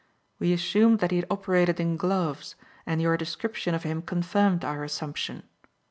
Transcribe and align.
We 0.39 0.51
assumed 0.51 0.97
that 0.97 1.11
he 1.11 1.17
had 1.17 1.27
operated 1.29 1.79
in 1.79 1.95
gloves 1.95 2.55
and 2.87 2.99
your 2.99 3.15
description 3.17 3.75
of 3.75 3.83
him 3.83 4.01
confirmed 4.01 4.65
our 4.65 4.83
assumption. 4.83 5.43